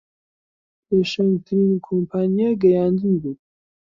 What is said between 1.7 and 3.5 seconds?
کۆمپانیای گەیاندن بوو